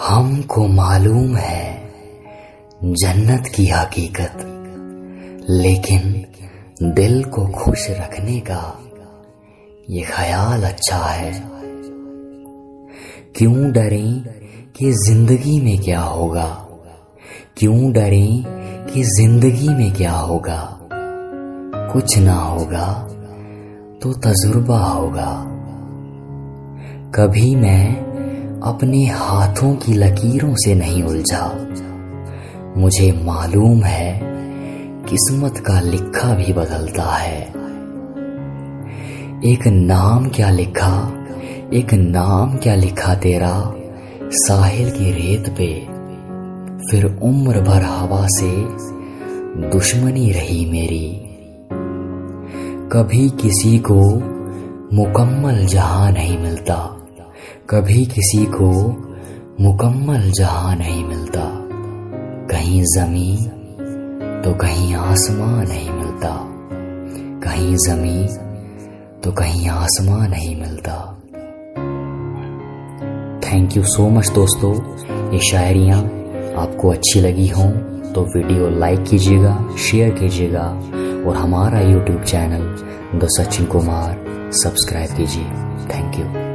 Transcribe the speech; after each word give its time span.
हमको 0.00 0.66
मालूम 0.66 1.36
है 1.36 1.90
जन्नत 2.84 3.46
की 3.46 3.66
हकीकत, 3.66 4.38
लेकिन 5.50 6.92
दिल 6.94 7.24
को 7.24 7.46
खुश 7.46 7.90
रखने 7.90 8.40
का 8.40 8.62
ये 9.90 10.02
ख्याल 10.02 10.62
अच्छा 10.62 10.96
है। 10.96 11.32
क्यों 13.36 13.70
डरें 13.72 14.24
कि 14.76 14.92
ज़िंदगी 14.92 15.60
में 15.60 15.78
क्या 15.78 16.00
होगा? 16.00 16.48
क्यों 17.56 17.92
डरें 17.92 18.44
कि 18.86 19.02
ज़िंदगी 19.02 19.68
में 19.68 19.92
क्या 19.94 20.12
होगा? 20.12 20.78
कुछ 21.92 22.18
ना 22.18 22.34
होगा 22.34 22.92
तो 24.02 24.12
तजुर्बा 24.12 24.78
होगा। 24.78 25.32
कभी 27.14 27.54
मैं 27.54 28.09
अपने 28.64 29.06
हाथों 29.06 29.74
की 29.74 29.92
लकीरों 29.92 30.54
से 30.54 30.74
नहीं 30.74 31.02
उलझा। 31.02 31.68
मुझे 32.76 33.12
मालूम 33.12 33.82
है, 33.82 34.20
किस्मत 35.08 35.58
का 35.58 35.80
लिखा 35.80 36.34
भी 36.34 36.52
बदलता 36.52 37.14
है। 37.16 37.42
एक 39.44 39.66
नाम 39.66 40.28
क्या 40.28 40.50
लिखा, 40.50 41.26
एक 41.72 41.94
नाम 41.94 42.56
क्या 42.56 42.74
लिखा 42.74 43.14
तेरा, 43.14 43.74
साहिल 44.22 44.90
की 44.90 45.12
रेत 45.12 45.48
पे। 45.48 45.86
फिर 46.90 47.18
उम्र 47.22 47.60
भर 47.60 47.82
हवा 47.82 48.26
से, 48.30 48.50
दुश्मनी 49.68 50.32
रही 50.32 50.70
मेरी। 50.70 51.26
कभी 52.92 53.30
किसी 53.30 53.78
को 53.78 54.00
मुकम्मल 54.96 55.66
जहाँ 55.66 56.12
नहीं 56.12 56.38
मिलता। 56.38 56.99
कभी 57.70 58.04
किसी 58.04 58.44
को 58.44 58.68
मुकम्मल 59.60 60.30
जहाँ 60.30 60.74
नहीं 60.76 61.04
मिलता। 61.04 61.42
कहीं 62.46 62.82
ज़मीन 62.84 64.42
तो 64.44 64.54
कहीं 64.54 64.94
आसमां 64.94 65.66
नहीं 65.66 65.90
मिलता। 65.90 66.32
कहीं 67.44 67.76
ज़मीन 67.76 68.26
तो 69.24 69.32
कहीं 69.32 69.68
आसमां 69.68 70.28
नहीं 70.28 70.56
मिलता। 70.60 70.96
थैंक 73.46 73.76
यू 73.76 73.84
सो 73.84 74.08
मच 74.08 74.30
दोस्तों। 74.30 74.74
ये 75.32 75.40
शायरियाँ 75.50 76.02
आपको 76.58 76.90
अच्छी 76.90 77.20
लगी 77.20 77.48
हों 77.48 77.70
तो 78.12 78.26
वीडियो 78.36 78.68
लाइक 78.78 79.04
कीजिएगा 79.04 79.56
शेयर 79.78 80.14
कीजिएगा, 80.18 80.68
और 81.26 81.36
हमारा 81.36 81.80
YouTube 81.80 82.22
channel 82.22 83.18
the 83.18 83.28
Sachin 83.38 83.66
Kumar 83.66 84.24
subscribe 84.64 85.16
कीजिए। 85.16 85.44
Thank 85.94 86.18
you 86.18 86.49